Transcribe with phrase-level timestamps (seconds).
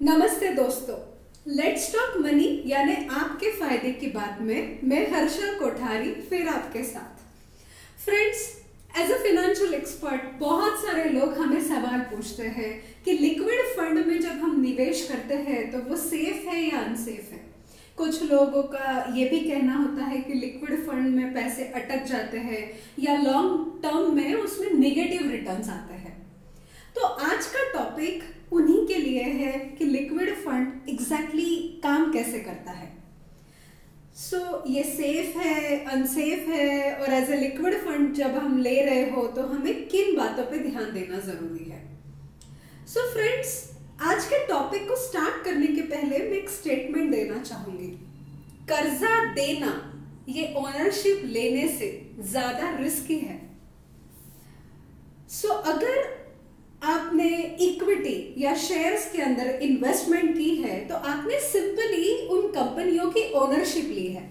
[0.00, 0.94] नमस्ते दोस्तों।
[1.46, 7.20] Let's talk money यानी आपके फ़ायदे की बात में मैं हर्षा कोठारी फिर आपके साथ।
[8.04, 8.46] Friends
[8.98, 12.72] as a financial expert बहुत सारे लोग हमें सवाल पूछते हैं
[13.04, 17.30] कि लिक्विड फंड में जब हम निवेश करते हैं तो वो सेफ़ है या अनसेफ
[17.32, 17.44] है?
[17.98, 22.38] कुछ लोगों का ये भी कहना होता है कि लिक्विड फंड में पैसे अटक जाते
[22.48, 22.64] हैं
[22.98, 26.18] या लॉन्ग टर्म में उसमें निगेटिव रिटर्न्स आते हैं।
[26.96, 28.22] तो आज का टॉपिक
[28.52, 32.88] उन्हीं के लिए है कि लिक्विड फंड एग्जैक्टली काम कैसे करता है।
[34.16, 38.80] सो so, ये सेफ़ है अनसेफ है और एज ए लिक्विड फंड जब हम ले
[38.84, 41.82] रहे हो तो हमें किन बातों पे ध्यान देना ज़रूरी है।
[42.86, 43.70] सो so, फ्रेंड्स
[44.02, 47.88] आज के टॉपिक को स्टार्ट करने के पहले मैं एक स्टेटमेंट देना चाहूँगी।
[48.68, 49.72] कर्जा देना
[50.28, 51.88] ये ओनरशिप लेने से
[52.20, 53.40] ज़्यादा रिस्की है।
[55.30, 56.18] सो so, अगर
[56.86, 57.28] आपने
[57.92, 63.88] इक्विटी या शेयर्स के अंदर इन्वेस्टमेंट की है तो आपने सिंपली उन कंपनियों की ओनरशिप
[63.88, 64.28] ली है।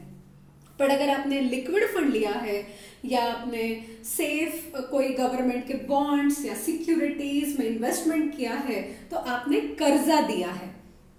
[0.80, 2.66] पर अगर आपने लिक्विड फंड लिया है,
[3.06, 3.64] या आपने
[4.06, 10.52] सेफ़ कोई गवर्नमेंट के बॉन्ड्स या सिक्योरिटीज में इन्वेस्टमेंट किया है तो आपने कर्जा दिया
[10.52, 10.68] है।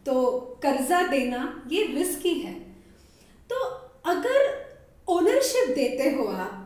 [0.06, 0.30] तो
[0.62, 1.40] कर्जा देना
[1.72, 2.54] ये रिस्की है
[3.50, 3.56] तो
[4.10, 4.48] अगर
[5.08, 6.59] ओनरशिप देते हो आप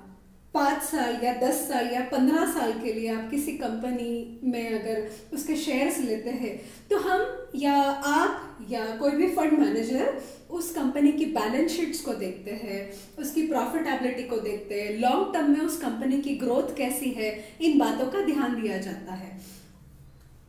[0.54, 5.08] पाँच साल या दस साल या पंद्रह साल के लिए आप किसी कंपनी में अगर
[5.34, 6.56] उसके शेयर्स लेते हैं
[6.90, 7.74] तो हम या
[8.10, 13.46] आप या कोई भी फंड मैनेजर उस कंपनी की बैलेंस शीट्स को देखते हैं, उसकी
[13.46, 18.06] प्रॉफिटेबिलिटी को देखते हैं लॉन्ग टर्म में उस कंपनी की ग्रोथ कैसी है, इन बातों
[18.06, 19.30] का ध्यान दिया जाता है।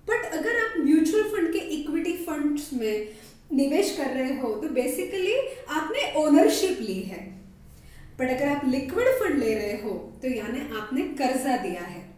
[0.07, 3.07] बट अगर आप म्यूचुअल फंड के इक्विटी फंड्स में
[3.53, 5.35] निवेश कर रहे हो तो बेसिकली
[5.69, 7.34] आपने ओनरशिप ली है।
[8.19, 9.89] बट अगर आप लिक्विड फंड ले रहे हो
[10.21, 12.15] तो यानी आपने कर्जा दिया है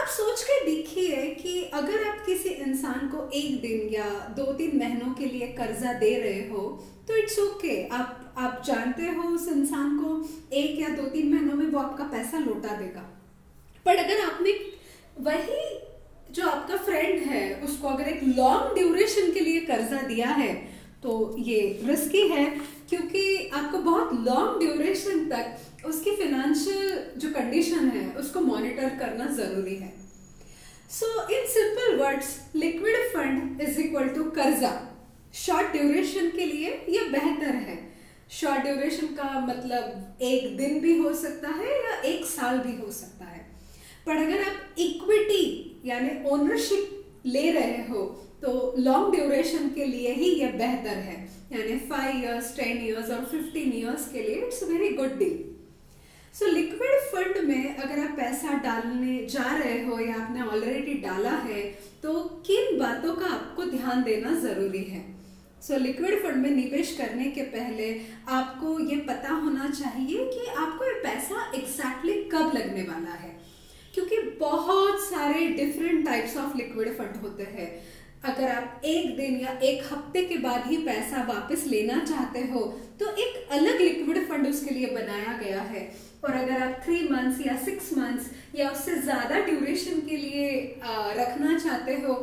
[0.00, 4.78] अब सोच के देखिए कि अगर आप किसी इंसान को एक दिन या दो तीन
[4.78, 7.92] महीनों के लिए कर्जा दे रहे हो तो इट्स ओके okay.
[7.92, 12.04] आप आप जानते हो उस इंसान को एक या दो तीन महीनों में वो आपका
[12.04, 13.22] पैसा लौटा देगा
[13.84, 14.52] पर अगर आपने
[15.20, 15.78] वही
[16.30, 20.73] जो आपका फ्रेंड है, उसको अगर एक लॉन्ग ड्यूरेशन के लिए कर्जा दिया है
[21.04, 22.44] तो ये रिस्की है,
[22.88, 29.74] क्योंकि आपको बहुत लॉन्ग ड्यूरेशन तक उसकी फिनेंशियल जो कंडीशन है, उसको मॉनिटर करना ज़रूरी
[29.76, 29.92] है।
[30.90, 34.72] So in simple words liquid fund is equal to कर्जा।
[35.36, 37.78] शॉर्ट ड्यूरेशन के लिए ये बेहतर है।
[38.30, 42.90] शॉर्ट ड्यूरेशन का मतलब एक दिन भी हो सकता है या एक साल भी हो
[42.92, 43.46] सकता है।
[44.06, 45.44] पर अगर आप इक्विटी
[45.86, 48.02] यानी ओनरशिप ले रहे हो
[48.44, 51.16] तो लॉन्ग ड्यूरेशन के लिए ही ये बेहतर है।
[51.52, 55.38] यानी फाइव इयर्स टेन इयर्स और फिफ्टीन इयर्स के लिए it's very good deal
[56.34, 61.30] so liquid fund में अगर आप पैसा डालने जा रहे हो या आपने ऑलरेडी डाला
[61.44, 61.62] है
[62.02, 62.12] तो
[62.46, 65.02] किन बातों का आपको ध्यान देना ज़रूरी है?
[65.62, 67.88] सो लिक्विड फंड में निवेश करने के पहले
[68.28, 73.32] आपको ये पता होना चाहिए कि आपको ये पैसा एग्जैक्टली कब लगने वाला है।
[73.94, 77.68] क्योंकि बहुत सारे different types of liquid fund होते हैं।
[78.24, 82.60] अगर आप एक दिन या एक हफ़्ते के बाद ही पैसा वापस लेना चाहते हो
[83.00, 85.82] तो एक अलग लिक्विड फंड उसके लिए बनाया गया है।
[86.24, 90.50] और अगर आप थ्री मंथ्स या सिक्स मंथ्स या उससे ज़्यादा ड्यूरेशन के लिए
[91.18, 92.14] रखना चाहते हो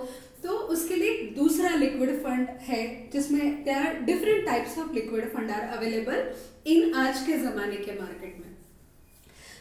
[0.43, 5.51] तो उसके लिए दूसरा लिक्विड फंड है, जिसमें there are different types of liquid fund
[5.51, 6.31] are available
[6.67, 8.49] in आज के ज़माने के मार्केट में।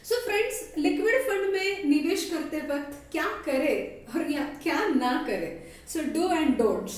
[0.05, 5.51] सो फ्रेंड्स लिक्विड फंड में निवेश करते वक्त क्या करें और या क्या ना करें?
[5.93, 6.93] सो डू एंड डोंट्स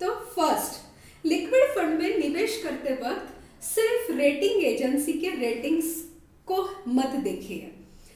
[0.00, 5.94] तो फ़र्स्ट लिक्विड फंड में निवेश करते वक्त सिर्फ़ रेटिंग एजेंसी के रेटिंग्स
[6.48, 7.70] को मत देखिए।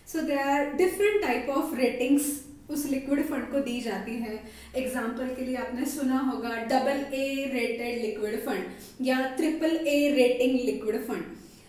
[0.09, 2.33] So there are different type of ratings
[2.71, 4.39] उस लिक्विड फंड को दी जाती है।
[4.77, 10.59] एग्ज़ाम्पल के लिए आपने सुना होगा double A rated liquid fund या triple A rating
[10.61, 11.25] liquid fund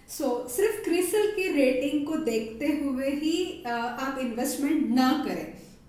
[0.10, 5.46] so सिर्फ़ क्रिसल की रेटिंग को देखते हुए ही आप इन्वेस्टमेंट ना करें।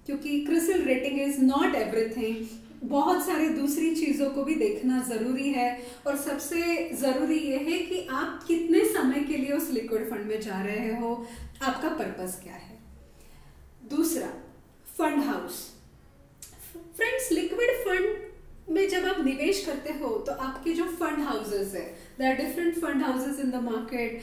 [0.06, 2.46] क्योंकि CRISIL rating is not everything
[2.84, 8.06] बहुत सारी दूसरी चीज़ों को भी देखना ज़रूरी है और सबसे ज़रूरी ये है कि
[8.10, 11.26] आप कितने समय के लिए उस लिक्विड फंड में जा रहे हो?
[11.62, 12.78] आपका पर्पस क्या है?
[13.90, 14.28] दूसरा
[14.98, 15.72] fund house
[16.96, 21.86] friends liquid fund में जब आप निवेश करते हो तो आपके जो फंड हाउसेस है
[22.18, 24.22] there different fund houses in the market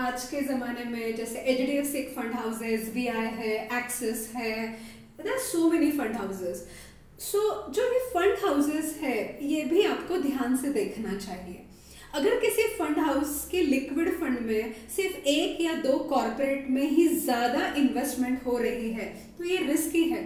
[0.00, 4.28] आज के ज़माने में जैसे H D F C fund houses V I है एक्सिस
[4.34, 4.54] है
[5.46, 6.62] so many fund houses
[7.22, 7.40] so
[7.72, 11.60] जो ये फंड हाउसेज है, ये भी आपको ध्यान से देखना चाहिए।
[12.14, 17.06] अगर किसी फंड हाउस के लिक्विड फंड में सिर्फ़ एक या दो कॉरपोरेट में ही
[17.18, 20.24] ज़्यादा इन्वेस्टमेंट हो रही है तो ये रिस्की है।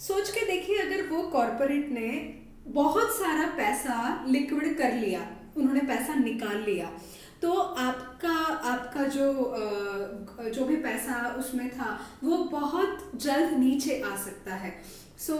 [0.00, 2.10] सोच के देखिए, अगर वो कॉरपोरेट ने
[2.74, 5.26] बहुत सारा पैसा लिक्विड कर लिया,
[5.56, 6.90] उन्होंने पैसा निकाल लिया
[7.44, 8.34] तो आपका
[8.68, 9.24] आपका जो
[10.50, 11.88] जो भी पैसा उसमें था,
[12.24, 14.72] वो बहुत जल्द नीचे आ सकता है।
[15.18, 15.36] सो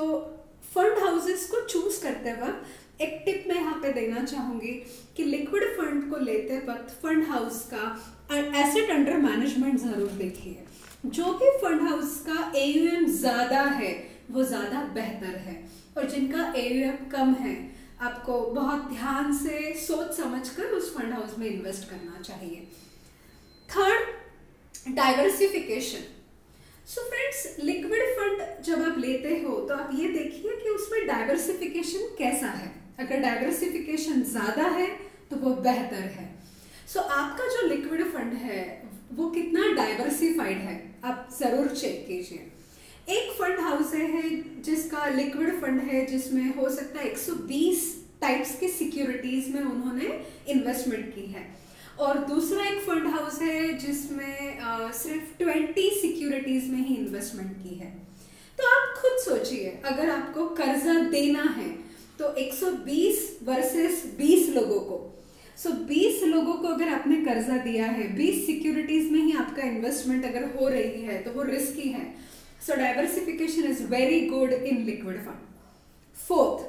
[0.74, 4.72] फंड हाउसेस को चूज़ करते वक्त एक टिप मैं यहाँ पे देना चाहूँगी
[5.16, 7.84] कि लिक्विड फंड को लेते वक्त फंड हाउस का
[8.34, 10.64] एसेट अंडर मैनेजमेंट ज़रूर देखिए।
[11.06, 13.92] जो भी फंड हाउस का एयूएम ज़्यादा है,
[14.30, 15.62] वो ज़्यादा बेहतर है
[15.96, 17.56] और जिनका एयूएम कम है,
[18.02, 22.66] आपको बहुत ध्यान से सोच समझकर फंड हाउस में इन्वेस्ट करना चाहिए।
[23.68, 26.04] Third diversification
[26.88, 32.14] so friends liquid fund जब आप लेते हो तो आप ये देखिए कि उसमें डाइवर्सिफिकेशन
[32.18, 34.86] कैसा है। अगर डाइवर्सिफिकेशन ज़्यादा है
[35.30, 36.26] तो वो बेहतर है।
[36.88, 38.62] सो so, आपका जो लिक्विड फंड है
[39.12, 42.50] वो कितना डाइवर्सिफाइड है आप ज़रूर चेक कीजिए।
[43.08, 44.30] एक फंड हाउस है
[44.62, 47.82] जिसका लिक्विड फंड है जिसमें हो सकता है 120
[48.20, 50.08] टाइप्स की सिक्योरिटीज में उन्होंने
[50.48, 51.44] इन्वेस्टमेंट की है।
[52.00, 54.58] और दूसरा एक फंड हाउस है जिसमें
[54.94, 57.90] सिर्फ़ 20 सिक्योरिटीज में ही इन्वेस्टमेंट की है।
[58.58, 61.68] तो आप खुद सोचिए अगर आपको कर्जा देना है
[62.18, 64.98] तो 120 वर्सेस 20 लोगों को।
[65.58, 69.62] सो so, 20 लोगों को अगर आपने कर्जा दिया है 20 सिक्योरिटीज में ही आपका
[69.62, 72.04] इन्वेस्टमेंट अगर हो रही है तो वो रिस्की है।
[72.66, 75.52] So diversification is very good in liquid fund
[76.16, 76.60] Fourth,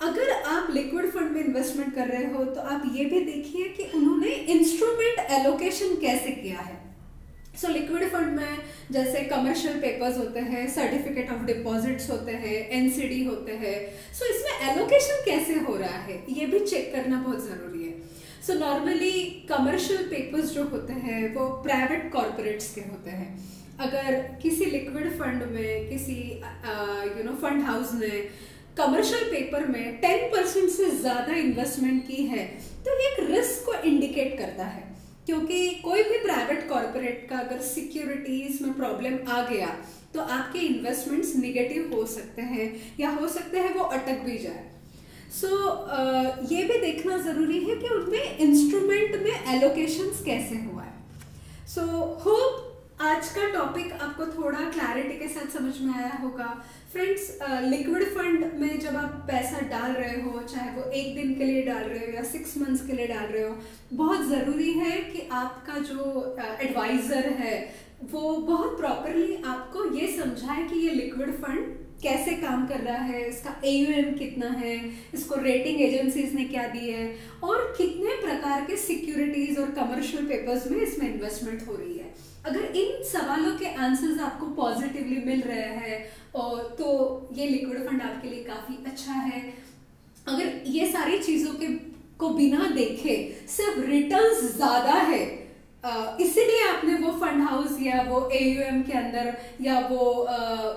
[0.00, 3.84] अगर आप लिक्विड फंड में इन्वेस्टमेंट कर रहे हो तो आप ये भी देखिए कि
[3.94, 6.84] उन्होंने इंस्ट्रूमेंट एलोकेशन कैसे किया है।
[7.60, 8.58] सो लिक्विड फंड में
[8.92, 13.76] जैसे कमर्शियल पेपर्स होते हैं सर्टिफिकेट ऑफ़ डिपॉजिट्स होते हैं एनसीडी होते हैं।
[14.14, 17.94] सो so, इसमें एलोकेशन कैसे हो रहा है, ये भी चेक करना बहुत ज़रूरी है।
[18.46, 19.12] सो नॉर्मली
[19.48, 23.28] कमर्शियल पेपर्स जो होते हैं, वो प्राइवेट कॉरपोरेट्स के होते हैं।
[23.80, 26.20] अगर किसी लिक्विड फंड में, किसी
[27.16, 28.28] यू नो फंड हाउस ने
[28.78, 32.44] कमर्शियल पेपर में टेन परसेंट से ज़्यादा इन्वेस्टमेंट की है
[32.84, 34.84] तो ये एक रिस्क को इंडिकेट करता है।
[35.26, 39.68] क्योंकि कोई भी प्राइवेट कॉरपोरेट का अगर सिक्योरिटीज में प्रॉब्लम आ गया
[40.14, 42.68] तो आपके इन्वेस्टमेंट्स निगेटिव हो सकते हैं
[43.00, 44.64] या हो सकते हैं वो अटक भी जाए।
[45.40, 45.56] सो so,
[45.94, 50.94] uh, ये भी देखना ज़रूरी है कि उनमें इंस्ट्रूमेंट में एलोकेशन कैसे हुआ है।
[51.66, 52.65] सो so, होप
[53.06, 56.46] आज का टॉपिक आपको थोड़ा क्लैरिटी के साथ समझ में आया होगा।
[56.92, 57.28] फ्रेंड्स
[57.64, 61.62] लिक्विड फंड में जब आप पैसा डाल रहे हो चाहे वो एक दिन के लिए
[61.62, 63.54] डाल रहे हो या सिक्स मंथ्स के लिए डाल रहे हो
[63.92, 67.54] बहुत ज़रूरी है कि आपका जो एडवाइज़र uh, है
[68.12, 73.26] वो बहुत प्रॉपरली आपको ये समझाए कि ये लिक्विड फंड कैसे काम कर रहा है
[73.28, 74.76] इसका एम कितना है
[75.14, 77.10] इसको रेटिंग एजेंसीज ने क्या दी है
[77.44, 82.76] और कितने प्रकार के सिक्योरिटीज और कमर्शियल पेपर्स में इसमें इन्वेस्टमेंट हो रही है। अगर
[82.76, 86.04] इन सवालों के आंसर्स आपको पॉजिटिवली मिल रहे हैं,
[86.34, 86.88] और तो
[87.34, 89.40] ये लिक्विड फंड आपके लिए काफ़ी अच्छा है।
[90.26, 91.66] अगर ये सारी चीज़ों के,
[92.18, 93.16] को बिना देखे
[93.48, 95.24] सिर्फ़ रिटर्न्स ज़्यादा है
[96.20, 99.98] इसीलिए आपने वो फंड हाउस या वो एयूएम के अंदर या वो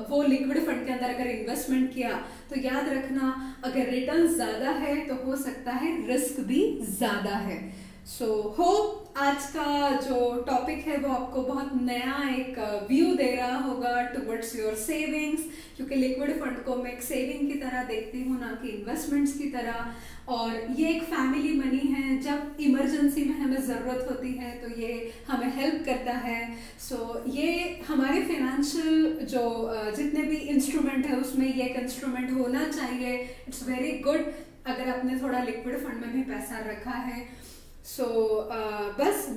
[0.09, 2.09] वो लिक्विड फंड के अंदर अगर इन्वेस्टमेंट किया
[2.49, 3.33] तो याद रखना,
[3.63, 7.57] अगर रिटर्न ज़्यादा है तो हो सकता है रिस्क भी ज़्यादा है।
[8.09, 12.57] सो so, होप आज का जो टॉपिक है वो आपको बहुत नया एक
[12.89, 15.43] व्यू दे रहा होगा टुवर्ड्स योर सेविंग्स
[15.75, 19.49] क्योंकि लिक्विड फंड को मैं एक सेविंग की तरह देखती हूँ ना कि इन्वेस्टमेंट्स की
[19.51, 24.69] तरह। और ये एक फैमिली मनी है जब इमरजेंसी में हमें ज़रूरत होती है तो
[24.81, 24.95] ये
[25.27, 26.41] हमें हेल्प करता है।
[26.79, 29.43] सो so, ये हमारे फाइनेंशियल जो
[29.97, 33.13] जितने भी इंस्ट्रूमेंट है उसमें ये एक इंस्ट्रूमेंट होना चाहिए।
[33.47, 34.33] इट्स वेरी गुड
[34.67, 37.27] अगर आपने थोड़ा लिक्विड फंड में भी पैसा रखा है।
[37.89, 38.11] सो so,
[38.55, 39.27] uh, बस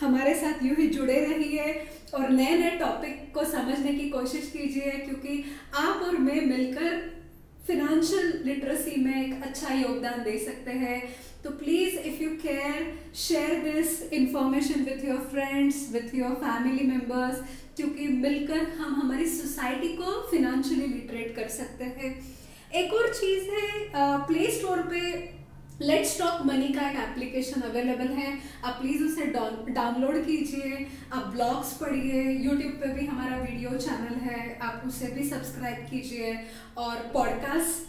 [0.00, 4.90] हमारे साथ यूँ ही जुड़े रहिए और नए नए टॉपिक को समझने की कोशिश कीजिए
[4.90, 6.98] क्योंकि आप और मैं मिलकर
[7.66, 11.00] फिनेंशियल लिटरेसी में एक अच्छा योगदान दे सकते हैं।
[11.44, 17.42] तो please if you care share this information with your friends with your family members
[17.76, 22.14] क्योंकि मिलकर हम हमारी सोसाइटी को फिनेंशियली लिटरेट कर सकते हैं।
[22.74, 25.37] एक और चीज़ है प्ले uh, स्टोर पे
[25.82, 29.24] लेट्स स्टॉक मनी का एक एप्लीकेशन अवेलेबल है। आप प्लीज़ उसे
[29.72, 35.28] डाउनलोड कीजिए। आप ब्लॉग्स पढ़िए। यूट्यूब पे भी हमारा वीडियो चैनल है। आप उसे भी
[35.28, 36.34] सब्सक्राइब कीजिए।
[36.78, 37.86] और पॉडकास्ट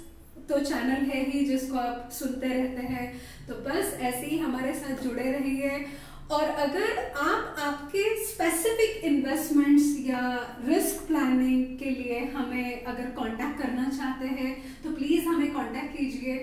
[0.50, 5.04] तो चैनल है ही जिसको आप सुनते रहते हैं। तो बस ऐसे ही हमारे साथ
[5.04, 5.86] जुड़े रहिए।
[6.32, 10.22] और अगर आप आपके स्पेसिफिक इन्वेस्टमेंट्स या
[10.68, 16.36] रिस्क प्लानिंग के लिए हमें अगर कांटेक्ट करना चाहते हैं तो प्लीज़ हमें कांटेक्ट कीजिए।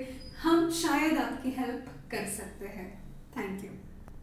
[0.43, 2.89] हम शायद आपकी हेल्प कर सकते हैं।
[3.37, 3.71] Thank you